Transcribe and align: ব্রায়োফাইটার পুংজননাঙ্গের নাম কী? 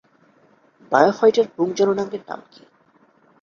ব্রায়োফাইটার 0.91 1.47
পুংজননাঙ্গের 1.55 2.23
নাম 2.27 2.41
কী? 2.51 2.63